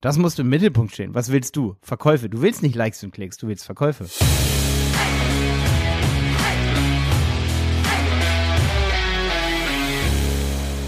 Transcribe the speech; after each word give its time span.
Das 0.00 0.16
musst 0.16 0.38
im 0.38 0.48
Mittelpunkt 0.48 0.92
stehen. 0.92 1.12
Was 1.16 1.32
willst 1.32 1.56
du? 1.56 1.74
Verkäufe. 1.82 2.28
Du 2.28 2.40
willst 2.40 2.62
nicht 2.62 2.76
Likes 2.76 3.02
und 3.02 3.10
Klicks, 3.10 3.36
du 3.36 3.48
willst 3.48 3.64
Verkäufe. 3.64 4.06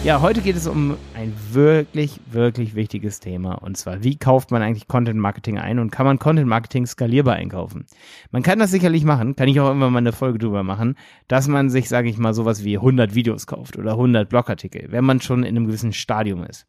Ja, 0.04 0.22
heute 0.22 0.40
geht 0.42 0.56
es 0.56 0.68
um 0.68 0.96
ein 1.14 1.34
wirklich, 1.50 2.20
wirklich 2.30 2.76
wichtiges 2.76 3.18
Thema. 3.18 3.54
Und 3.54 3.76
zwar, 3.76 4.04
wie 4.04 4.16
kauft 4.16 4.52
man 4.52 4.62
eigentlich 4.62 4.86
Content 4.86 5.18
Marketing 5.18 5.58
ein 5.58 5.80
und 5.80 5.90
kann 5.90 6.06
man 6.06 6.20
Content 6.20 6.46
Marketing 6.46 6.86
skalierbar 6.86 7.34
einkaufen? 7.34 7.86
Man 8.30 8.44
kann 8.44 8.60
das 8.60 8.70
sicherlich 8.70 9.02
machen, 9.02 9.34
kann 9.34 9.48
ich 9.48 9.58
auch 9.58 9.66
irgendwann 9.66 9.92
mal 9.92 9.98
eine 9.98 10.12
Folge 10.12 10.38
drüber 10.38 10.62
machen, 10.62 10.96
dass 11.26 11.48
man 11.48 11.68
sich, 11.68 11.88
sage 11.88 12.08
ich 12.08 12.16
mal, 12.16 12.32
sowas 12.32 12.62
wie 12.62 12.76
100 12.76 13.14
Videos 13.16 13.48
kauft 13.48 13.76
oder 13.76 13.92
100 13.92 14.28
Blogartikel, 14.28 14.86
wenn 14.90 15.04
man 15.04 15.20
schon 15.20 15.42
in 15.42 15.56
einem 15.56 15.66
gewissen 15.66 15.92
Stadium 15.92 16.44
ist. 16.44 16.66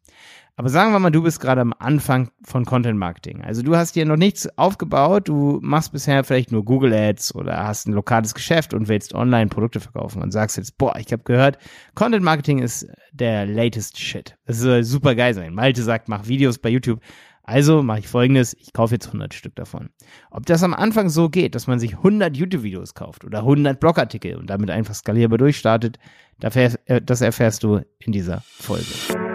Aber 0.56 0.68
sagen 0.68 0.92
wir 0.92 0.98
mal, 0.98 1.10
du 1.10 1.22
bist 1.22 1.40
gerade 1.40 1.62
am 1.62 1.72
Anfang 1.78 2.30
von 2.44 2.66
Content 2.66 2.98
Marketing. 2.98 3.42
Also 3.42 3.62
du 3.62 3.74
hast 3.74 3.96
dir 3.96 4.04
noch 4.04 4.16
nichts 4.16 4.46
aufgebaut, 4.58 5.28
du 5.28 5.58
machst 5.62 5.92
bisher 5.92 6.24
vielleicht 6.24 6.52
nur 6.52 6.64
Google 6.64 6.92
Ads 6.92 7.34
oder 7.34 7.64
hast 7.64 7.88
ein 7.88 7.94
lokales 7.94 8.34
Geschäft 8.34 8.74
und 8.74 8.88
willst 8.88 9.14
online 9.14 9.48
Produkte 9.48 9.80
verkaufen 9.80 10.22
und 10.22 10.30
sagst 10.30 10.58
jetzt, 10.58 10.76
boah, 10.76 10.94
ich 10.98 11.10
habe 11.10 11.22
gehört, 11.22 11.56
Content 11.94 12.22
Marketing 12.22 12.58
ist 12.58 12.86
der 13.12 13.46
latest 13.46 13.98
shit. 13.98 14.36
Das 14.44 14.58
soll 14.58 14.84
super 14.84 15.14
geil 15.14 15.32
sein. 15.32 15.54
Malte 15.54 15.82
sagt, 15.82 16.08
mach 16.08 16.28
Videos 16.28 16.58
bei 16.58 16.68
YouTube. 16.68 17.00
Also 17.44 17.82
mache 17.82 18.00
ich 18.00 18.08
folgendes, 18.08 18.54
ich 18.54 18.72
kaufe 18.72 18.94
jetzt 18.94 19.06
100 19.06 19.34
Stück 19.34 19.56
davon. 19.56 19.90
Ob 20.30 20.46
das 20.46 20.62
am 20.62 20.74
Anfang 20.74 21.08
so 21.08 21.28
geht, 21.28 21.54
dass 21.54 21.66
man 21.66 21.80
sich 21.80 21.96
100 21.96 22.36
YouTube-Videos 22.36 22.94
kauft 22.94 23.24
oder 23.24 23.38
100 23.38 23.80
Blogartikel 23.80 24.36
und 24.36 24.48
damit 24.48 24.70
einfach 24.70 24.94
skalierbar 24.94 25.38
durchstartet, 25.38 25.98
äh, 26.40 27.00
das 27.02 27.20
erfährst 27.20 27.64
du 27.64 27.80
in 27.98 28.12
dieser 28.12 28.42
Folge. 28.42 29.31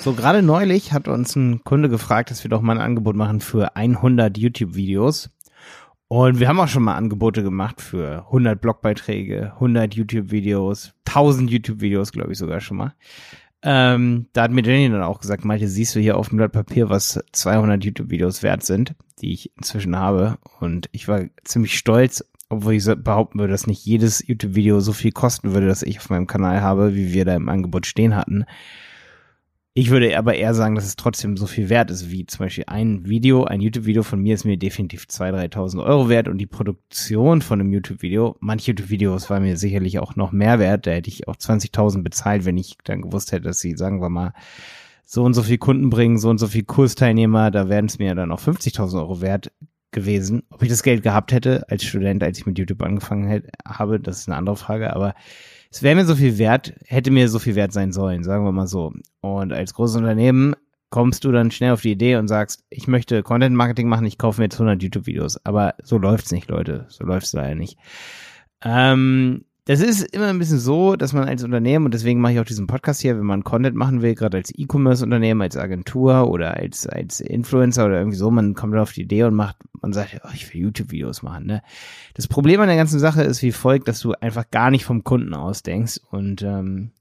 So, 0.00 0.14
gerade 0.14 0.40
neulich 0.40 0.94
hat 0.94 1.08
uns 1.08 1.36
ein 1.36 1.62
Kunde 1.62 1.90
gefragt, 1.90 2.30
dass 2.30 2.42
wir 2.42 2.48
doch 2.48 2.62
mal 2.62 2.72
ein 2.72 2.82
Angebot 2.82 3.16
machen 3.16 3.40
für 3.40 3.76
100 3.76 4.38
YouTube-Videos. 4.38 5.28
Und 6.08 6.40
wir 6.40 6.48
haben 6.48 6.58
auch 6.58 6.68
schon 6.68 6.84
mal 6.84 6.94
Angebote 6.96 7.42
gemacht 7.42 7.82
für 7.82 8.24
100 8.24 8.58
Blogbeiträge, 8.58 9.52
100 9.56 9.94
YouTube-Videos, 9.94 10.94
1000 11.06 11.50
YouTube-Videos, 11.50 12.12
glaube 12.12 12.32
ich 12.32 12.38
sogar 12.38 12.60
schon 12.60 12.78
mal. 12.78 12.94
Ähm, 13.62 14.28
da 14.32 14.44
hat 14.44 14.52
mir 14.52 14.62
Jenny 14.62 14.88
dann 14.88 15.02
auch 15.02 15.20
gesagt, 15.20 15.44
Malte, 15.44 15.68
siehst 15.68 15.94
du 15.94 16.00
hier 16.00 16.16
auf 16.16 16.30
dem 16.30 16.38
Blatt 16.38 16.52
Papier, 16.52 16.88
was 16.88 17.22
200 17.32 17.84
YouTube-Videos 17.84 18.42
wert 18.42 18.62
sind, 18.62 18.94
die 19.20 19.34
ich 19.34 19.52
inzwischen 19.58 19.96
habe. 19.96 20.38
Und 20.60 20.88
ich 20.92 21.08
war 21.08 21.24
ziemlich 21.44 21.76
stolz, 21.76 22.24
obwohl 22.48 22.72
ich 22.72 22.86
behaupten 22.86 23.38
würde, 23.38 23.52
dass 23.52 23.66
nicht 23.66 23.84
jedes 23.84 24.26
YouTube-Video 24.26 24.80
so 24.80 24.94
viel 24.94 25.12
kosten 25.12 25.52
würde, 25.52 25.66
das 25.66 25.82
ich 25.82 25.98
auf 25.98 26.08
meinem 26.08 26.26
Kanal 26.26 26.62
habe, 26.62 26.94
wie 26.94 27.12
wir 27.12 27.26
da 27.26 27.36
im 27.36 27.50
Angebot 27.50 27.84
stehen 27.84 28.16
hatten. 28.16 28.46
Ich 29.72 29.90
würde 29.90 30.18
aber 30.18 30.34
eher 30.34 30.52
sagen, 30.52 30.74
dass 30.74 30.84
es 30.84 30.96
trotzdem 30.96 31.36
so 31.36 31.46
viel 31.46 31.68
wert 31.68 31.92
ist, 31.92 32.10
wie 32.10 32.26
zum 32.26 32.40
Beispiel 32.40 32.64
ein 32.66 33.08
Video, 33.08 33.44
ein 33.44 33.60
YouTube-Video 33.60 34.02
von 34.02 34.20
mir 34.20 34.34
ist 34.34 34.44
mir 34.44 34.56
definitiv 34.56 35.04
2.000, 35.04 35.52
3.000 35.52 35.84
Euro 35.84 36.08
wert 36.08 36.26
und 36.26 36.38
die 36.38 36.46
Produktion 36.46 37.40
von 37.40 37.60
einem 37.60 37.72
YouTube-Video, 37.72 38.36
manche 38.40 38.72
YouTube-Videos 38.72 39.30
waren 39.30 39.44
mir 39.44 39.56
sicherlich 39.56 40.00
auch 40.00 40.16
noch 40.16 40.32
mehr 40.32 40.58
wert, 40.58 40.88
da 40.88 40.90
hätte 40.90 41.08
ich 41.08 41.28
auch 41.28 41.36
20.000 41.36 42.02
bezahlt, 42.02 42.44
wenn 42.44 42.58
ich 42.58 42.78
dann 42.82 43.00
gewusst 43.00 43.30
hätte, 43.30 43.42
dass 43.42 43.60
sie, 43.60 43.76
sagen 43.76 44.02
wir 44.02 44.08
mal, 44.08 44.32
so 45.04 45.22
und 45.22 45.34
so 45.34 45.44
viel 45.44 45.58
Kunden 45.58 45.88
bringen, 45.88 46.18
so 46.18 46.30
und 46.30 46.38
so 46.38 46.48
viel 46.48 46.64
Kursteilnehmer, 46.64 47.52
da 47.52 47.68
wären 47.68 47.86
es 47.86 48.00
mir 48.00 48.16
dann 48.16 48.32
auch 48.32 48.40
50.000 48.40 48.98
Euro 48.98 49.20
wert 49.20 49.52
gewesen. 49.92 50.42
Ob 50.50 50.62
ich 50.62 50.68
das 50.68 50.82
Geld 50.82 51.02
gehabt 51.02 51.32
hätte 51.32 51.68
als 51.68 51.84
Student, 51.84 52.22
als 52.22 52.38
ich 52.38 52.46
mit 52.46 52.58
YouTube 52.58 52.82
angefangen 52.82 53.42
habe, 53.66 54.00
das 54.00 54.20
ist 54.20 54.28
eine 54.28 54.36
andere 54.36 54.56
Frage, 54.56 54.94
aber 54.94 55.14
es 55.70 55.82
wäre 55.82 55.94
mir 55.94 56.04
so 56.04 56.16
viel 56.16 56.38
wert, 56.38 56.74
hätte 56.86 57.10
mir 57.10 57.28
so 57.28 57.38
viel 57.38 57.54
wert 57.54 57.72
sein 57.72 57.92
sollen, 57.92 58.24
sagen 58.24 58.44
wir 58.44 58.52
mal 58.52 58.66
so. 58.66 58.92
Und 59.20 59.52
als 59.52 59.74
großes 59.74 59.96
Unternehmen 59.96 60.54
kommst 60.90 61.24
du 61.24 61.30
dann 61.30 61.52
schnell 61.52 61.72
auf 61.72 61.82
die 61.82 61.92
Idee 61.92 62.16
und 62.16 62.28
sagst, 62.28 62.64
ich 62.68 62.88
möchte 62.88 63.22
Content 63.22 63.54
Marketing 63.54 63.88
machen, 63.88 64.06
ich 64.06 64.18
kaufe 64.18 64.40
mir 64.40 64.46
jetzt 64.46 64.56
100 64.56 64.82
YouTube-Videos. 64.82 65.44
Aber 65.44 65.74
so 65.82 65.98
läuft's 65.98 66.32
nicht, 66.32 66.48
Leute. 66.48 66.86
So 66.88 67.04
läuft's 67.04 67.32
leider 67.32 67.54
nicht. 67.54 67.78
Ähm, 68.62 69.44
das 69.66 69.80
ist 69.80 70.02
immer 70.14 70.28
ein 70.28 70.38
bisschen 70.38 70.58
so, 70.58 70.96
dass 70.96 71.12
man 71.12 71.28
als 71.28 71.44
Unternehmen, 71.44 71.84
und 71.84 71.94
deswegen 71.94 72.20
mache 72.20 72.32
ich 72.32 72.40
auch 72.40 72.44
diesen 72.44 72.66
Podcast 72.66 73.00
hier, 73.00 73.16
wenn 73.16 73.26
man 73.26 73.44
Content 73.44 73.76
machen 73.76 74.02
will, 74.02 74.14
gerade 74.14 74.38
als 74.38 74.52
E-Commerce-Unternehmen, 74.56 75.42
als 75.42 75.56
Agentur 75.56 76.28
oder 76.28 76.56
als, 76.56 76.86
als 76.86 77.20
Influencer 77.20 77.86
oder 77.86 77.98
irgendwie 77.98 78.16
so, 78.16 78.30
man 78.30 78.54
kommt 78.54 78.76
auf 78.76 78.92
die 78.92 79.02
Idee 79.02 79.24
und 79.24 79.34
macht, 79.34 79.56
man 79.80 79.92
sagt, 79.92 80.20
oh, 80.24 80.30
ich 80.34 80.52
will 80.52 80.62
YouTube-Videos 80.62 81.22
machen. 81.22 81.46
Ne? 81.46 81.62
Das 82.14 82.26
Problem 82.26 82.60
an 82.60 82.68
der 82.68 82.76
ganzen 82.76 82.98
Sache 82.98 83.22
ist 83.22 83.42
wie 83.42 83.52
folgt, 83.52 83.88
dass 83.88 84.00
du 84.00 84.12
einfach 84.12 84.50
gar 84.50 84.70
nicht 84.70 84.84
vom 84.84 85.04
Kunden 85.04 85.34
ausdenkst 85.34 86.00
und 86.10 86.42
ähm, 86.42 86.92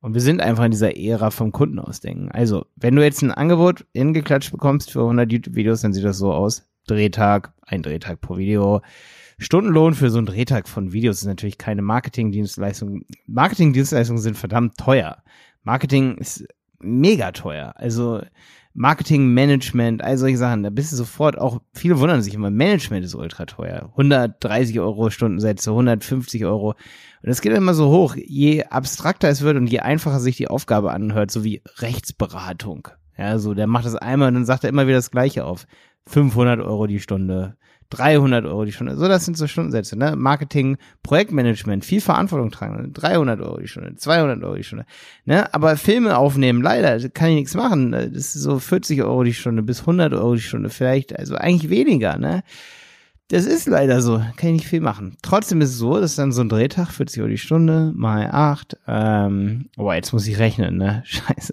und 0.00 0.14
wir 0.14 0.20
sind 0.20 0.40
einfach 0.40 0.64
in 0.64 0.70
dieser 0.70 0.96
Ära 0.96 1.32
vom 1.32 1.50
Kunden 1.50 1.80
ausdenken. 1.80 2.30
Also, 2.30 2.66
wenn 2.76 2.94
du 2.94 3.02
jetzt 3.02 3.22
ein 3.22 3.32
Angebot 3.32 3.86
hingeklatscht 3.92 4.52
bekommst 4.52 4.92
für 4.92 5.00
100 5.00 5.32
YouTube-Videos, 5.32 5.80
dann 5.80 5.92
sieht 5.92 6.04
das 6.04 6.18
so 6.18 6.32
aus. 6.32 6.68
Drehtag, 6.86 7.52
ein 7.62 7.82
Drehtag 7.82 8.20
pro 8.20 8.36
Video, 8.36 8.82
Stundenlohn 9.38 9.94
für 9.94 10.10
so 10.10 10.18
einen 10.18 10.26
Drehtag 10.26 10.68
von 10.68 10.92
Videos 10.92 11.18
ist 11.18 11.26
natürlich 11.26 11.58
keine 11.58 11.82
Marketingdienstleistung. 11.82 13.02
Marketingdienstleistungen 13.26 14.22
sind 14.22 14.36
verdammt 14.36 14.78
teuer. 14.78 15.22
Marketing 15.62 16.16
ist 16.16 16.46
mega 16.80 17.32
teuer. 17.32 17.74
Also 17.76 18.22
Marketingmanagement, 18.72 20.02
all 20.02 20.18
solche 20.18 20.36
Sachen, 20.36 20.62
da 20.62 20.70
bist 20.70 20.92
du 20.92 20.96
sofort 20.96 21.38
auch, 21.38 21.60
viele 21.72 21.98
wundern 21.98 22.22
sich 22.22 22.34
immer, 22.34 22.50
Management 22.50 23.04
ist 23.04 23.14
ultra 23.14 23.46
teuer. 23.46 23.88
130 23.92 24.80
Euro 24.80 25.10
Stundensätze, 25.10 25.70
150 25.70 26.44
Euro. 26.44 26.70
Und 26.70 26.76
das 27.22 27.40
geht 27.40 27.52
immer 27.52 27.74
so 27.74 27.90
hoch. 27.90 28.16
Je 28.16 28.64
abstrakter 28.64 29.28
es 29.28 29.42
wird 29.42 29.56
und 29.56 29.66
je 29.66 29.80
einfacher 29.80 30.20
sich 30.20 30.36
die 30.36 30.48
Aufgabe 30.48 30.92
anhört, 30.92 31.30
so 31.30 31.42
wie 31.42 31.62
Rechtsberatung. 31.78 32.88
Ja, 33.18 33.38
so, 33.38 33.54
der 33.54 33.66
macht 33.66 33.86
das 33.86 33.96
einmal 33.96 34.28
und 34.28 34.34
dann 34.34 34.44
sagt 34.44 34.64
er 34.64 34.70
immer 34.70 34.86
wieder 34.86 34.98
das 34.98 35.10
Gleiche 35.10 35.44
auf. 35.44 35.66
500 36.08 36.60
Euro 36.60 36.86
die 36.86 37.00
Stunde, 37.00 37.56
300 37.90 38.44
Euro 38.46 38.64
die 38.64 38.72
Stunde. 38.72 38.96
So, 38.96 39.08
das 39.08 39.24
sind 39.24 39.36
so 39.36 39.46
Stundensätze, 39.46 39.96
ne? 39.96 40.16
Marketing, 40.16 40.76
Projektmanagement, 41.02 41.84
viel 41.84 42.00
Verantwortung 42.00 42.50
tragen. 42.50 42.92
300 42.92 43.40
Euro 43.40 43.58
die 43.58 43.68
Stunde, 43.68 43.94
200 43.96 44.42
Euro 44.42 44.56
die 44.56 44.64
Stunde, 44.64 44.86
ne? 45.24 45.52
Aber 45.54 45.76
Filme 45.76 46.16
aufnehmen, 46.18 46.62
leider, 46.62 47.08
kann 47.10 47.30
ich 47.30 47.36
nichts 47.36 47.54
machen. 47.54 47.92
Das 47.92 48.10
ist 48.10 48.34
so 48.34 48.58
40 48.58 49.02
Euro 49.02 49.22
die 49.22 49.34
Stunde 49.34 49.62
bis 49.62 49.80
100 49.80 50.12
Euro 50.14 50.34
die 50.34 50.40
Stunde 50.40 50.70
vielleicht, 50.70 51.18
also 51.18 51.36
eigentlich 51.36 51.70
weniger, 51.70 52.18
ne? 52.18 52.42
Das 53.28 53.44
ist 53.44 53.66
leider 53.66 54.02
so, 54.02 54.18
kann 54.18 54.50
ich 54.50 54.52
nicht 54.52 54.68
viel 54.68 54.80
machen. 54.80 55.16
Trotzdem 55.20 55.60
ist 55.60 55.70
es 55.70 55.78
so, 55.78 55.98
dass 55.98 56.14
dann 56.14 56.30
so 56.30 56.42
ein 56.42 56.48
Drehtag, 56.48 56.92
40 56.92 57.22
Euro 57.22 57.28
die 57.28 57.38
Stunde, 57.38 57.92
mal 57.96 58.30
8, 58.30 58.78
ähm, 58.86 59.68
oh, 59.76 59.90
jetzt 59.90 60.12
muss 60.12 60.28
ich 60.28 60.38
rechnen, 60.38 60.76
ne? 60.76 61.02
Scheiße. 61.06 61.52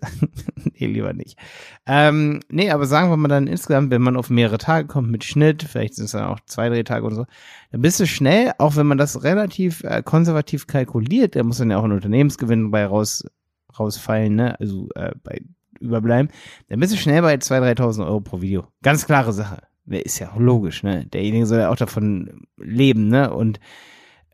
nee, 0.78 0.86
lieber 0.86 1.14
nicht. 1.14 1.36
Ähm, 1.88 2.42
nee, 2.48 2.70
aber 2.70 2.86
sagen 2.86 3.10
wir 3.10 3.18
mal 3.18 3.28
dann 3.28 3.48
insgesamt, 3.48 3.90
wenn 3.90 4.04
man 4.04 4.18
auf 4.18 4.30
mehrere 4.30 4.60
Tage 4.60 4.88
kommt 4.88 5.10
mit 5.10 5.24
Schnitt, 5.24 5.64
vielleicht 5.64 5.96
sind 5.96 6.06
es 6.06 6.12
dann 6.12 6.26
auch 6.26 6.40
zwei 6.46 6.70
Drehtage 6.70 7.08
und 7.08 7.16
so, 7.16 7.26
dann 7.72 7.82
bist 7.82 8.00
du 8.00 8.06
schnell, 8.06 8.52
auch 8.60 8.76
wenn 8.76 8.86
man 8.86 9.00
das 9.00 9.24
relativ 9.24 9.84
äh, 9.84 10.04
konservativ 10.04 10.68
kalkuliert, 10.68 11.36
da 11.36 11.42
muss 11.42 11.58
dann 11.58 11.72
ja 11.72 11.78
auch 11.78 11.86
ein 11.86 11.92
Unternehmensgewinn 11.92 12.70
bei 12.70 12.86
raus, 12.86 13.26
rausfallen, 13.80 14.36
ne? 14.36 14.60
Also 14.60 14.90
äh, 14.94 15.14
bei 15.24 15.42
überbleiben, 15.80 16.32
dann 16.70 16.80
bist 16.80 16.94
du 16.94 16.98
schnell 16.98 17.24
bei 17.24 17.34
2.000, 17.34 17.78
3.000 17.78 18.06
Euro 18.06 18.22
pro 18.22 18.42
Video. 18.42 18.68
Ganz 18.84 19.08
klare 19.08 19.34
Sache 19.34 19.73
ist 19.86 20.20
ja 20.20 20.34
logisch, 20.38 20.84
ne? 20.84 21.06
Derjenige 21.06 21.46
soll 21.46 21.60
ja 21.60 21.70
auch 21.70 21.76
davon 21.76 22.46
leben, 22.58 23.08
ne? 23.08 23.34
Und 23.34 23.60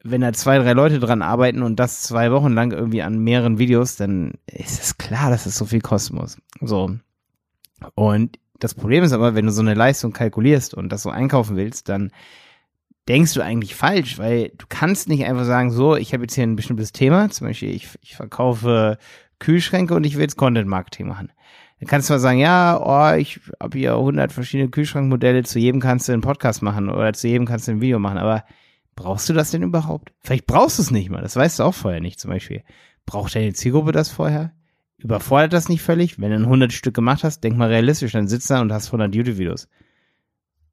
wenn 0.04 0.22
da 0.22 0.32
zwei, 0.34 0.58
drei 0.60 0.74
Leute 0.74 1.00
dran 1.00 1.22
arbeiten 1.22 1.62
und 1.62 1.78
das 1.78 2.04
zwei 2.04 2.32
Wochen 2.32 2.54
lang 2.54 2.72
irgendwie 2.72 3.02
an 3.02 3.20
mehreren 3.20 3.58
Videos, 3.58 3.96
dann 3.96 4.34
ist 4.46 4.82
es 4.82 4.98
klar, 4.98 5.30
dass 5.30 5.46
es 5.46 5.58
so 5.58 5.66
viel 5.66 5.82
kosten 5.82 6.16
muss. 6.16 6.38
So. 6.62 6.96
Und 7.96 8.40
das 8.60 8.76
Problem 8.76 9.04
ist 9.04 9.14
aber, 9.14 9.36
wenn 9.36 9.46
du 9.46 9.52
so 9.52 9.62
eine 9.62 9.74
Leistung 9.74 10.14
kalkulierst 10.14 10.74
und 10.74 10.90
das 10.90 11.04
so 11.04 11.10
einkaufen 11.10 11.56
willst, 11.56 11.90
dann 11.90 12.12
denkst 13.08 13.34
du 13.34 13.42
eigentlich 13.42 13.76
falsch, 13.76 14.20
weil 14.20 14.50
du 14.58 14.66
kannst 14.70 15.10
nicht 15.10 15.26
einfach 15.26 15.46
sagen, 15.46 15.72
so, 15.72 15.96
ich 15.96 16.14
habe 16.14 16.24
jetzt 16.24 16.36
hier 16.36 16.44
ein 16.44 16.56
bestimmtes 16.56 16.92
Thema, 16.92 17.30
zum 17.30 17.48
Beispiel 17.48 17.74
ich, 17.74 17.90
ich 18.02 18.16
verkaufe 18.16 18.98
Kühlschränke 19.40 19.96
und 19.96 20.06
ich 20.06 20.16
will 20.16 20.22
jetzt 20.22 20.38
Content 20.38 20.68
Marketing 20.68 21.08
machen. 21.08 21.32
Dann 21.80 21.88
kannst 21.88 22.10
du 22.10 22.14
mal 22.14 22.20
sagen, 22.20 22.40
ja, 22.40 22.80
oh, 22.82 23.18
ich 23.18 23.40
habe 23.62 23.78
hier 23.78 23.94
100 23.94 24.34
verschiedene 24.34 24.70
Kühlschrankmodelle, 24.70 25.44
zu 25.44 25.60
jedem 25.60 25.80
kannst 25.80 26.08
du 26.08 26.14
einen 26.14 26.22
Podcast 26.22 26.62
machen 26.62 26.90
oder 26.90 27.14
zu 27.14 27.28
jedem 27.28 27.46
kannst 27.46 27.68
du 27.68 27.72
ein 27.72 27.82
Video 27.82 28.00
machen, 28.00 28.18
aber 28.18 28.44
brauchst 28.96 29.30
du 29.30 29.34
das 29.34 29.52
denn 29.52 29.64
überhaupt? 29.64 30.12
Vielleicht 30.20 30.46
brauchst 30.46 30.78
du 30.78 30.82
es 30.82 30.92
nicht 30.92 31.10
mal, 31.10 31.22
das 31.22 31.38
weißt 31.38 31.60
du 31.60 31.64
auch 31.64 31.74
vorher 31.74 32.02
nicht 32.02 32.20
zum 32.20 32.32
Beispiel. 32.32 32.64
Braucht 33.06 33.34
deine 33.34 33.54
Zielgruppe 33.54 33.94
das 33.94 34.10
vorher? 34.10 34.52
Überfordert 34.98 35.54
das 35.54 35.70
nicht 35.70 35.82
völlig? 35.82 36.20
Wenn 36.20 36.32
du 36.32 36.36
ein 36.36 36.44
100 36.44 36.74
Stück 36.74 36.94
gemacht 36.94 37.24
hast, 37.24 37.44
denk 37.44 37.56
mal 37.56 37.70
realistisch, 37.70 38.12
dann 38.12 38.28
sitzt 38.28 38.50
da 38.50 38.60
und 38.60 38.74
hast 38.74 38.88
100 38.88 39.16
YouTube-Videos. 39.16 39.70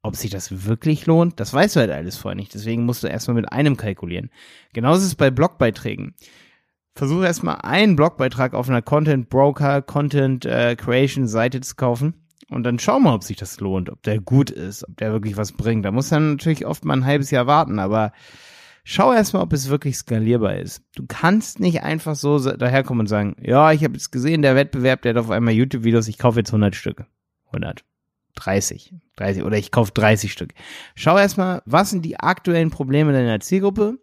Ob 0.02 0.16
sich 0.16 0.30
das 0.30 0.66
wirklich 0.66 1.06
lohnt, 1.06 1.38
das 1.38 1.54
weißt 1.54 1.76
du 1.76 1.80
halt 1.80 1.90
alles 1.90 2.16
vorher 2.16 2.36
nicht. 2.36 2.52
Deswegen 2.52 2.84
musst 2.84 3.04
du 3.04 3.06
erstmal 3.06 3.36
mit 3.36 3.52
einem 3.52 3.76
kalkulieren. 3.76 4.30
Genauso 4.72 5.00
ist 5.00 5.06
es 5.06 5.14
bei 5.14 5.30
Blogbeiträgen 5.30 6.14
versuche 6.96 7.26
erstmal 7.26 7.58
einen 7.62 7.94
Blogbeitrag 7.94 8.54
auf 8.54 8.68
einer 8.68 8.82
Content 8.82 9.28
Broker, 9.28 9.82
Content 9.82 10.44
äh, 10.44 10.74
Creation 10.76 11.28
Seite 11.28 11.60
zu 11.60 11.76
kaufen 11.76 12.14
und 12.48 12.64
dann 12.64 12.78
schau 12.78 12.98
mal, 12.98 13.14
ob 13.14 13.24
sich 13.24 13.36
das 13.36 13.60
lohnt, 13.60 13.90
ob 13.90 14.02
der 14.02 14.20
gut 14.20 14.50
ist, 14.50 14.88
ob 14.88 14.96
der 14.96 15.12
wirklich 15.12 15.36
was 15.36 15.52
bringt. 15.52 15.84
Da 15.84 15.90
muss 15.90 16.08
dann 16.08 16.32
natürlich 16.32 16.64
oft 16.66 16.84
mal 16.84 16.94
ein 16.94 17.04
halbes 17.04 17.30
Jahr 17.30 17.46
warten, 17.46 17.78
aber 17.78 18.12
schau 18.84 19.12
erstmal, 19.12 19.42
ob 19.42 19.52
es 19.52 19.68
wirklich 19.68 19.96
skalierbar 19.96 20.56
ist. 20.56 20.82
Du 20.94 21.04
kannst 21.06 21.60
nicht 21.60 21.82
einfach 21.82 22.14
so 22.14 22.38
daherkommen 22.38 23.00
und 23.00 23.08
sagen, 23.08 23.36
ja, 23.40 23.72
ich 23.72 23.82
habe 23.84 23.94
jetzt 23.94 24.12
gesehen, 24.12 24.42
der 24.42 24.56
Wettbewerb, 24.56 25.02
der 25.02 25.14
hat 25.14 25.22
auf 25.22 25.30
einmal 25.30 25.54
YouTube-Videos, 25.54 26.08
ich 26.08 26.18
kaufe 26.18 26.38
jetzt 26.38 26.50
100 26.50 26.74
Stück. 26.74 27.04
100. 27.48 27.84
30, 28.36 28.94
30 29.16 29.42
oder 29.42 29.56
ich 29.56 29.72
kaufe 29.72 29.92
30 29.92 30.30
Stück. 30.30 30.52
Schau 30.94 31.16
erstmal, 31.18 31.62
was 31.64 31.90
sind 31.90 32.04
die 32.04 32.20
aktuellen 32.20 32.70
Probleme 32.70 33.12
deiner 33.12 33.40
Zielgruppe? 33.40 33.98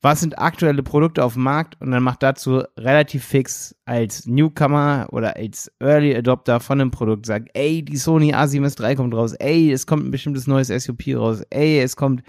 Was 0.00 0.20
sind 0.20 0.38
aktuelle 0.38 0.84
Produkte 0.84 1.24
auf 1.24 1.32
dem 1.32 1.42
Markt? 1.42 1.80
Und 1.80 1.90
dann 1.90 2.04
mach 2.04 2.16
dazu 2.16 2.62
relativ 2.78 3.24
fix 3.24 3.74
als 3.84 4.26
Newcomer 4.26 5.08
oder 5.10 5.36
als 5.36 5.72
Early 5.80 6.14
Adopter 6.14 6.60
von 6.60 6.80
einem 6.80 6.92
Produkt, 6.92 7.26
sag, 7.26 7.46
ey, 7.54 7.84
die 7.84 7.96
Sony 7.96 8.32
A7S 8.32 8.80
III 8.80 8.94
kommt 8.94 9.14
raus, 9.14 9.32
ey, 9.32 9.72
es 9.72 9.86
kommt 9.86 10.06
ein 10.06 10.12
bestimmtes 10.12 10.46
neues 10.46 10.68
SUP 10.68 11.02
raus, 11.16 11.42
ey, 11.50 11.80
es 11.80 11.96
kommt 11.96 12.22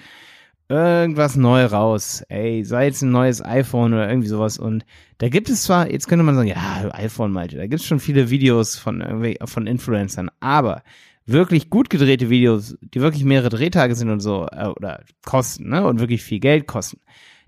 irgendwas 0.68 1.36
neu 1.36 1.66
raus, 1.66 2.24
ey, 2.30 2.63
sei 2.63 2.86
jetzt 2.86 3.04
ein 3.04 3.12
neues 3.12 3.44
iPhone 3.44 3.94
oder 3.94 4.10
irgendwie 4.10 4.30
sowas. 4.30 4.57
Und 4.57 4.86
da 5.19 5.30
gibt 5.30 5.50
es 5.50 5.63
zwar, 5.63 5.92
jetzt 5.92 6.07
könnte 6.07 6.24
man 6.24 6.36
sagen, 6.36 6.48
ja, 6.48 6.89
iPhone, 6.94 7.31
Malte, 7.31 7.57
da 7.57 7.68
gibt 7.68 7.81
es 7.81 7.88
schon 7.88 8.00
viele 8.00 8.31
Videos 8.31 8.77
von, 8.77 9.36
von 9.45 9.68
Influencern, 9.68 10.31
aber 10.39 10.83
wirklich 11.25 11.69
gut 11.69 11.89
gedrehte 11.89 12.30
Videos, 12.30 12.77
die 12.81 13.01
wirklich 13.01 13.24
mehrere 13.25 13.50
Drehtage 13.50 13.95
sind 13.95 14.10
und 14.10 14.19
so, 14.21 14.48
äh, 14.51 14.68
oder 14.68 15.04
kosten, 15.25 15.69
ne, 15.69 15.86
und 15.86 16.00
wirklich 16.00 16.24
viel 16.24 16.39
Geld 16.39 16.68
kosten. 16.68 17.00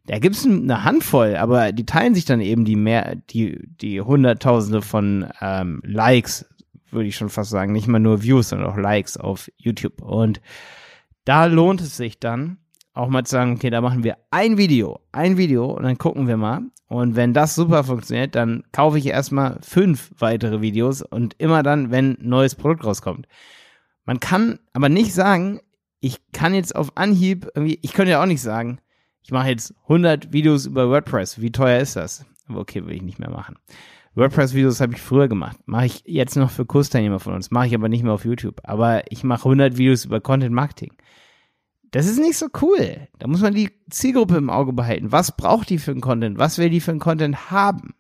Da 0.08 0.20
gibt's 0.20 0.46
eine 0.46 0.84
Handvoll, 0.84 1.36
aber 1.36 1.72
die 1.72 1.86
teilen 1.86 2.16
sich 2.16 2.26
dann 2.26 2.42
eben 2.42 2.66
die 2.66 2.76
mehr, 2.76 3.16
die, 3.16 3.60
die 3.64 4.02
Hunderttausende 4.02 4.82
von 4.82 5.28
ähm, 5.42 5.82
Likes, 5.86 6.46
würde 6.90 7.08
ich 7.08 7.16
schon 7.16 7.30
fast 7.30 7.52
sagen, 7.52 7.72
nicht 7.72 7.88
mal 7.88 8.00
nur 8.00 8.24
Views, 8.24 8.50
sondern 8.50 8.70
auch 8.70 8.78
Likes 8.78 9.18
auf 9.18 9.50
YouTube. 9.58 10.02
Und 10.02 10.42
da 11.24 11.46
lohnt 11.46 11.82
es 11.82 11.98
sich 11.98 12.20
dann, 12.20 12.58
auch 12.94 13.10
mal 13.10 13.24
zu 13.24 13.32
sagen, 13.32 13.54
okay, 13.54 13.70
da 13.70 13.80
machen 13.80 14.04
wir 14.04 14.18
ein 14.32 14.58
Video, 14.58 15.00
ein 15.12 15.38
Video 15.38 15.66
und 15.66 15.84
dann 15.84 15.98
gucken 15.98 16.28
wir 16.28 16.38
mal. 16.38 16.62
Und 16.88 17.16
wenn 17.16 17.34
das 17.34 17.56
super 17.56 17.86
funktioniert, 17.86 18.36
dann 18.36 18.64
kaufe 18.74 18.98
ich 18.98 19.06
erstmal 19.06 19.60
fünf 19.62 20.12
weitere 20.18 20.60
Videos 20.60 21.02
und 21.02 21.36
immer 21.38 21.64
dann, 21.64 21.90
wenn 21.90 22.18
neues 22.20 22.56
Produkt 22.56 22.84
rauskommt. 22.84 23.28
Man 24.04 24.20
kann 24.20 24.60
aber 24.74 24.90
nicht 24.90 25.14
sagen, 25.14 25.62
ich 26.02 26.20
kann 26.34 26.54
jetzt 26.54 26.76
auf 26.76 26.98
Anhieb 26.98 27.48
irgendwie, 27.56 27.80
ich 27.82 27.94
könnte 27.94 28.12
ja 28.12 28.22
auch 28.22 28.28
nicht 28.28 28.42
sagen, 28.42 28.80
ich 29.24 29.32
mache 29.32 29.50
jetzt 29.50 29.74
100 29.84 30.34
Videos 30.34 30.66
über 30.66 30.90
WordPress. 30.90 31.42
Wie 31.42 31.52
teuer 31.52 31.80
ist 31.80 31.96
das? 31.96 32.26
Okay, 32.48 32.86
will 32.86 32.96
ich 32.96 33.02
nicht 33.02 33.20
mehr 33.20 33.30
machen. 33.30 33.58
WordPress-Videos 34.16 34.82
habe 34.82 34.94
ich 34.94 35.02
früher 35.02 35.28
gemacht. 35.28 35.58
Mache 35.66 35.86
ich 35.86 36.04
jetzt 36.06 36.36
noch 36.36 36.50
für 36.50 36.66
Kursteilnehmer 36.66 37.20
von 37.20 37.34
uns. 37.34 37.50
Mache 37.50 37.68
ich 37.68 37.76
aber 37.76 37.88
nicht 37.88 38.04
mehr 38.04 38.14
auf 38.14 38.26
YouTube. 38.26 38.60
Aber 38.64 39.10
ich 39.10 39.24
mache 39.24 39.46
100 39.46 39.78
Videos 39.78 40.06
über 40.06 40.20
Content 40.20 40.54
Marketing. 40.54 40.92
Das 41.92 42.08
ist 42.08 42.20
nicht 42.20 42.38
so 42.38 42.48
cool. 42.62 43.08
Da 43.20 43.28
muss 43.28 43.42
man 43.42 43.54
die 43.54 43.72
Zielgruppe 43.90 44.36
im 44.38 44.50
Auge 44.50 44.74
behalten. 44.74 45.12
Was 45.12 45.36
braucht 45.36 45.70
die 45.70 45.78
für 45.78 45.92
einen 45.92 46.02
Content? 46.02 46.38
Was 46.38 46.58
will 46.58 46.70
die 46.70 46.82
für 46.82 46.92
einen 46.92 47.00
Content 47.00 47.52
haben? 47.52 47.94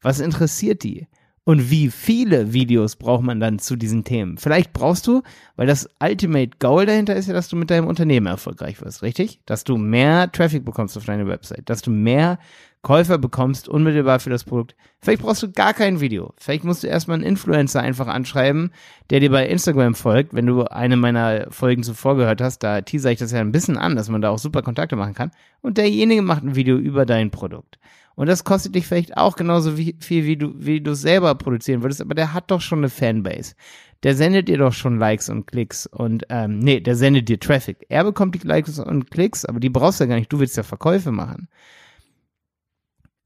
Was 0.00 0.20
interessiert 0.20 0.82
die? 0.82 1.08
Und 1.44 1.70
wie 1.70 1.90
viele 1.90 2.52
Videos 2.52 2.96
braucht 2.96 3.22
man 3.22 3.40
dann 3.40 3.58
zu 3.58 3.74
diesen 3.74 4.04
Themen? 4.04 4.36
Vielleicht 4.36 4.72
brauchst 4.72 5.06
du, 5.06 5.22
weil 5.56 5.66
das 5.66 5.88
Ultimate 6.02 6.50
Goal 6.58 6.86
dahinter 6.86 7.16
ist 7.16 7.28
ja, 7.28 7.34
dass 7.34 7.48
du 7.48 7.56
mit 7.56 7.70
deinem 7.70 7.86
Unternehmen 7.86 8.26
erfolgreich 8.26 8.80
wirst, 8.82 9.02
richtig? 9.02 9.40
Dass 9.46 9.64
du 9.64 9.76
mehr 9.78 10.30
Traffic 10.30 10.64
bekommst 10.64 10.96
auf 10.96 11.06
deine 11.06 11.26
Website, 11.26 11.68
dass 11.70 11.80
du 11.80 11.90
mehr 11.90 12.38
Käufer 12.82 13.18
bekommst 13.18 13.68
unmittelbar 13.68 14.20
für 14.20 14.30
das 14.30 14.44
Produkt. 14.44 14.74
Vielleicht 15.00 15.20
brauchst 15.20 15.42
du 15.42 15.52
gar 15.52 15.74
kein 15.74 16.00
Video. 16.00 16.32
Vielleicht 16.38 16.64
musst 16.64 16.82
du 16.82 16.86
erstmal 16.86 17.16
einen 17.16 17.26
Influencer 17.26 17.80
einfach 17.80 18.06
anschreiben, 18.06 18.70
der 19.10 19.20
dir 19.20 19.30
bei 19.30 19.46
Instagram 19.46 19.94
folgt. 19.94 20.32
Wenn 20.32 20.46
du 20.46 20.64
eine 20.64 20.96
meiner 20.96 21.46
Folgen 21.50 21.82
zuvor 21.82 22.16
gehört 22.16 22.40
hast, 22.40 22.60
da 22.60 22.80
teaser 22.80 23.10
ich 23.10 23.18
das 23.18 23.32
ja 23.32 23.40
ein 23.40 23.52
bisschen 23.52 23.76
an, 23.76 23.96
dass 23.96 24.08
man 24.08 24.22
da 24.22 24.30
auch 24.30 24.38
super 24.38 24.62
Kontakte 24.62 24.96
machen 24.96 25.14
kann. 25.14 25.30
Und 25.60 25.76
derjenige 25.76 26.22
macht 26.22 26.42
ein 26.42 26.54
Video 26.54 26.76
über 26.78 27.04
dein 27.04 27.30
Produkt. 27.30 27.78
Und 28.20 28.26
das 28.26 28.44
kostet 28.44 28.74
dich 28.74 28.86
vielleicht 28.86 29.16
auch 29.16 29.34
genauso 29.34 29.78
wie, 29.78 29.96
viel, 29.98 30.26
wie 30.26 30.36
du, 30.36 30.52
wie 30.54 30.82
du 30.82 30.94
selber 30.94 31.34
produzieren 31.34 31.82
würdest, 31.82 32.02
aber 32.02 32.14
der 32.14 32.34
hat 32.34 32.50
doch 32.50 32.60
schon 32.60 32.80
eine 32.80 32.90
Fanbase. 32.90 33.54
Der 34.02 34.14
sendet 34.14 34.48
dir 34.48 34.58
doch 34.58 34.74
schon 34.74 34.98
Likes 34.98 35.30
und 35.30 35.46
Klicks 35.46 35.86
und, 35.86 36.26
ähm, 36.28 36.58
nee, 36.58 36.80
der 36.80 36.96
sendet 36.96 37.30
dir 37.30 37.40
Traffic. 37.40 37.86
Er 37.88 38.04
bekommt 38.04 38.34
die 38.34 38.46
Likes 38.46 38.78
und 38.78 39.10
Klicks, 39.10 39.46
aber 39.46 39.58
die 39.58 39.70
brauchst 39.70 40.00
du 40.00 40.04
ja 40.04 40.08
gar 40.08 40.16
nicht. 40.16 40.30
Du 40.30 40.38
willst 40.38 40.54
ja 40.58 40.62
Verkäufe 40.62 41.12
machen. 41.12 41.48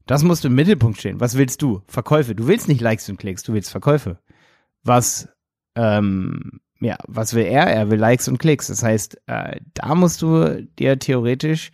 Das 0.05 0.23
musst 0.23 0.45
du 0.45 0.47
im 0.47 0.55
Mittelpunkt 0.55 0.97
stehen. 0.97 1.19
Was 1.19 1.35
willst 1.35 1.61
du? 1.61 1.81
Verkäufe. 1.87 2.33
Du 2.33 2.47
willst 2.47 2.69
nicht 2.69 2.79
Likes 2.79 3.09
und 3.09 3.17
Klicks, 3.17 3.43
du 3.43 3.51
willst 3.51 3.71
Verkäufe. 3.71 4.19
Was, 4.85 5.27
ähm, 5.75 6.61
ja, 6.79 6.95
was 7.05 7.33
will 7.33 7.43
er? 7.43 7.67
Er 7.67 7.91
will 7.91 7.99
Likes 7.99 8.29
und 8.29 8.37
Klicks. 8.37 8.67
Das 8.67 8.81
heißt, 8.81 9.21
äh, 9.27 9.59
da 9.73 9.93
musst 9.93 10.21
du 10.21 10.65
dir 10.79 10.97
theoretisch, 10.97 11.71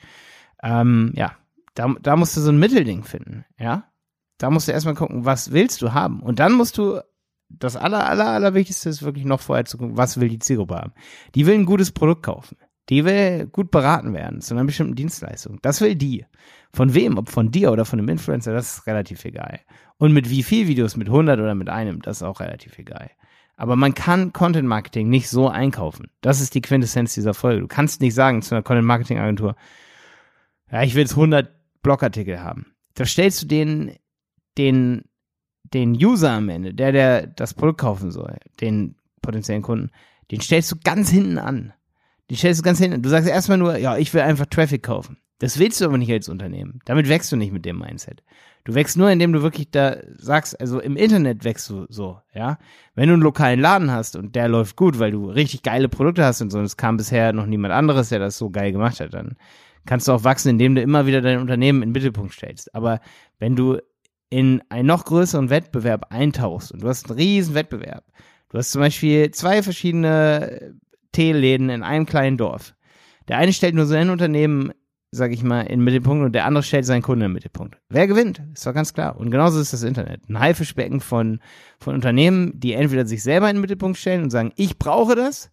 ähm, 0.63 1.11
ja, 1.13 1.37
da, 1.73 1.93
da 2.01 2.15
musst 2.15 2.35
du 2.35 2.41
so 2.41 2.51
ein 2.51 2.59
Mittelding 2.59 3.03
finden, 3.03 3.45
ja. 3.57 3.85
Da 4.37 4.49
musst 4.49 4.67
du 4.67 4.71
erstmal 4.71 4.95
gucken, 4.95 5.25
was 5.25 5.51
willst 5.51 5.81
du 5.81 5.93
haben? 5.93 6.21
Und 6.21 6.39
dann 6.39 6.53
musst 6.53 6.77
du, 6.77 6.99
das 7.49 7.75
aller, 7.75 8.09
aller, 8.09 8.27
allerwichtigste 8.27 8.89
ist 8.89 9.03
wirklich 9.03 9.25
noch 9.25 9.39
vorher 9.39 9.65
zu 9.65 9.77
gucken, 9.77 9.97
was 9.97 10.19
will 10.19 10.29
die 10.29 10.39
Zielgruppe 10.39 10.75
haben? 10.75 10.93
Die 11.35 11.45
will 11.45 11.53
ein 11.53 11.65
gutes 11.65 11.91
Produkt 11.91 12.23
kaufen. 12.23 12.57
Die 12.89 13.05
will 13.05 13.45
gut 13.45 13.69
beraten 13.69 14.13
werden 14.13 14.41
zu 14.41 14.53
einer 14.53 14.65
bestimmten 14.65 14.95
Dienstleistung. 14.95 15.59
Das 15.61 15.79
will 15.79 15.95
die. 15.95 16.25
Von 16.73 16.93
wem? 16.93 17.17
Ob 17.17 17.29
von 17.29 17.51
dir 17.51 17.71
oder 17.71 17.85
von 17.85 17.99
einem 17.99 18.09
Influencer, 18.09 18.53
das 18.53 18.77
ist 18.77 18.87
relativ 18.87 19.23
egal. 19.25 19.59
Und 19.97 20.11
mit 20.13 20.29
wie 20.29 20.43
viel 20.43 20.67
Videos, 20.67 20.97
mit 20.97 21.07
100 21.07 21.39
oder 21.39 21.53
mit 21.53 21.69
einem, 21.69 22.01
das 22.01 22.17
ist 22.17 22.23
auch 22.23 22.39
relativ 22.39 22.79
egal. 22.79 23.11
Aber 23.55 23.75
man 23.75 23.93
kann 23.93 24.33
Content 24.33 24.67
Marketing 24.67 25.09
nicht 25.09 25.29
so 25.29 25.47
einkaufen. 25.47 26.09
Das 26.21 26.41
ist 26.41 26.55
die 26.55 26.61
Quintessenz 26.61 27.13
dieser 27.13 27.35
Folge. 27.35 27.61
Du 27.61 27.67
kannst 27.67 28.01
nicht 28.01 28.15
sagen 28.15 28.41
zu 28.41 28.55
einer 28.55 28.63
Content 28.63 28.87
Marketing 28.87 29.19
Agentur, 29.19 29.55
ja, 30.71 30.83
ich 30.83 30.95
will 30.95 31.01
jetzt 31.01 31.11
100 31.11 31.49
Blogartikel 31.81 32.41
haben. 32.41 32.73
Da 32.95 33.05
stellst 33.05 33.43
du 33.43 33.47
den, 33.47 33.95
den, 34.57 35.03
den 35.73 35.93
User 35.93 36.31
am 36.31 36.49
Ende, 36.49 36.73
der, 36.73 36.91
der 36.91 37.27
das 37.27 37.53
Produkt 37.53 37.79
kaufen 37.79 38.11
soll, 38.11 38.37
den 38.59 38.95
potenziellen 39.21 39.61
Kunden, 39.61 39.91
den 40.31 40.41
stellst 40.41 40.71
du 40.71 40.75
ganz 40.83 41.09
hinten 41.09 41.37
an. 41.37 41.73
Den 42.29 42.37
stellst 42.37 42.61
du 42.61 42.63
ganz 42.63 42.79
hinten. 42.79 43.01
Du 43.01 43.09
sagst 43.09 43.27
erstmal 43.27 43.57
nur, 43.57 43.77
ja, 43.77 43.97
ich 43.97 44.13
will 44.13 44.21
einfach 44.21 44.45
Traffic 44.45 44.83
kaufen. 44.83 45.17
Das 45.39 45.57
willst 45.57 45.81
du 45.81 45.85
aber 45.85 45.97
nicht 45.97 46.11
als 46.11 46.29
Unternehmen. 46.29 46.79
Damit 46.85 47.09
wächst 47.09 47.31
du 47.31 47.35
nicht 47.35 47.51
mit 47.51 47.65
dem 47.65 47.79
Mindset. 47.79 48.23
Du 48.63 48.75
wächst 48.75 48.95
nur, 48.95 49.09
indem 49.09 49.33
du 49.33 49.41
wirklich 49.41 49.71
da 49.71 49.97
sagst, 50.17 50.59
also 50.61 50.79
im 50.79 50.95
Internet 50.95 51.43
wächst 51.43 51.67
du 51.69 51.87
so, 51.89 52.19
ja. 52.33 52.59
Wenn 52.93 53.07
du 53.07 53.13
einen 53.13 53.23
lokalen 53.23 53.59
Laden 53.59 53.91
hast 53.91 54.15
und 54.15 54.35
der 54.35 54.47
läuft 54.47 54.75
gut, 54.75 54.99
weil 54.99 55.11
du 55.11 55.29
richtig 55.29 55.63
geile 55.63 55.89
Produkte 55.89 56.23
hast 56.23 56.41
und 56.41 56.51
so, 56.51 56.59
und 56.59 56.65
es 56.65 56.77
kam 56.77 56.97
bisher 56.97 57.33
noch 57.33 57.47
niemand 57.47 57.73
anderes, 57.73 58.09
der 58.09 58.19
das 58.19 58.37
so 58.37 58.51
geil 58.51 58.71
gemacht 58.71 58.99
hat, 58.99 59.15
dann 59.15 59.35
kannst 59.85 60.07
du 60.07 60.11
auch 60.11 60.23
wachsen, 60.23 60.49
indem 60.49 60.75
du 60.75 60.81
immer 60.81 61.05
wieder 61.05 61.21
dein 61.21 61.39
Unternehmen 61.39 61.81
in 61.81 61.89
den 61.89 61.93
Mittelpunkt 61.93 62.33
stellst. 62.33 62.73
Aber 62.75 62.99
wenn 63.39 63.55
du 63.55 63.77
in 64.29 64.61
einen 64.69 64.87
noch 64.87 65.05
größeren 65.05 65.49
Wettbewerb 65.49 66.07
eintauchst 66.11 66.71
und 66.71 66.83
du 66.83 66.87
hast 66.87 67.09
einen 67.09 67.19
riesen 67.19 67.55
Wettbewerb, 67.55 68.05
du 68.49 68.57
hast 68.57 68.71
zum 68.71 68.81
Beispiel 68.81 69.31
zwei 69.31 69.63
verschiedene 69.63 70.75
Teeläden 71.11 71.69
in 71.69 71.83
einem 71.83 72.05
kleinen 72.05 72.37
Dorf. 72.37 72.73
Der 73.27 73.37
eine 73.37 73.53
stellt 73.53 73.75
nur 73.75 73.85
sein 73.85 74.09
Unternehmen, 74.09 74.71
sag 75.11 75.31
ich 75.31 75.43
mal, 75.43 75.61
in 75.61 75.79
den 75.79 75.83
Mittelpunkt 75.83 76.25
und 76.25 76.33
der 76.33 76.45
andere 76.45 76.63
stellt 76.63 76.85
seinen 76.85 77.01
Kunden 77.01 77.23
in 77.23 77.29
den 77.29 77.33
Mittelpunkt. 77.33 77.77
Wer 77.89 78.07
gewinnt? 78.07 78.41
Ist 78.53 78.65
doch 78.65 78.73
ganz 78.73 78.93
klar. 78.93 79.17
Und 79.17 79.31
genauso 79.31 79.59
ist 79.59 79.73
das 79.73 79.83
Internet. 79.83 80.29
Ein 80.29 80.39
Haifischbecken 80.39 81.01
von, 81.01 81.39
von 81.79 81.95
Unternehmen, 81.95 82.57
die 82.57 82.73
entweder 82.73 83.05
sich 83.05 83.21
selber 83.21 83.49
in 83.49 83.57
den 83.57 83.61
Mittelpunkt 83.61 83.97
stellen 83.97 84.23
und 84.23 84.29
sagen, 84.29 84.53
ich 84.55 84.79
brauche 84.79 85.15
das, 85.15 85.51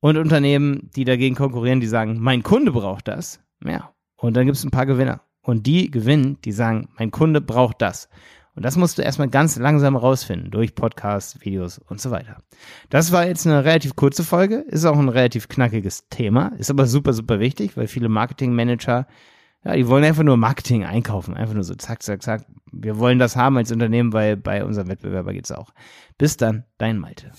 und 0.00 0.16
Unternehmen, 0.18 0.90
die 0.94 1.04
dagegen 1.04 1.34
konkurrieren, 1.34 1.80
die 1.80 1.86
sagen, 1.86 2.18
mein 2.20 2.42
Kunde 2.42 2.72
braucht 2.72 3.08
das. 3.08 3.40
Ja. 3.64 3.92
Und 4.16 4.36
dann 4.36 4.46
gibt 4.46 4.56
es 4.56 4.64
ein 4.64 4.70
paar 4.70 4.86
Gewinner. 4.86 5.20
Und 5.42 5.66
die 5.66 5.90
gewinnen, 5.90 6.38
die 6.44 6.52
sagen, 6.52 6.88
mein 6.98 7.10
Kunde 7.10 7.40
braucht 7.40 7.80
das. 7.80 8.08
Und 8.56 8.64
das 8.64 8.76
musst 8.76 8.96
du 8.96 9.02
erstmal 9.02 9.28
ganz 9.28 9.56
langsam 9.58 9.96
rausfinden 9.96 10.50
durch 10.50 10.74
Podcasts, 10.74 11.44
Videos 11.44 11.78
und 11.78 12.00
so 12.00 12.10
weiter. 12.10 12.38
Das 12.88 13.12
war 13.12 13.26
jetzt 13.26 13.46
eine 13.46 13.64
relativ 13.64 13.96
kurze 13.96 14.24
Folge, 14.24 14.56
ist 14.56 14.86
auch 14.86 14.98
ein 14.98 15.10
relativ 15.10 15.48
knackiges 15.48 16.08
Thema, 16.08 16.52
ist 16.58 16.70
aber 16.70 16.86
super, 16.86 17.12
super 17.12 17.38
wichtig, 17.38 17.76
weil 17.76 17.86
viele 17.86 18.08
Marketingmanager, 18.08 19.06
ja, 19.62 19.76
die 19.76 19.86
wollen 19.86 20.04
einfach 20.04 20.22
nur 20.22 20.38
Marketing 20.38 20.84
einkaufen, 20.84 21.34
einfach 21.34 21.54
nur 21.54 21.64
so 21.64 21.74
zack, 21.74 22.02
zack, 22.02 22.22
zack. 22.22 22.46
Wir 22.72 22.98
wollen 22.98 23.18
das 23.18 23.36
haben 23.36 23.58
als 23.58 23.72
Unternehmen, 23.72 24.14
weil 24.14 24.38
bei 24.38 24.64
unserem 24.64 24.88
Wettbewerber 24.88 25.34
geht's 25.34 25.52
auch. 25.52 25.72
Bis 26.16 26.38
dann, 26.38 26.64
dein 26.78 26.98
Malte. 26.98 27.32